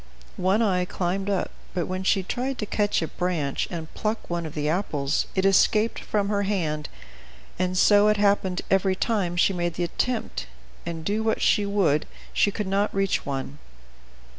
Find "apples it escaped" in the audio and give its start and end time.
4.67-5.99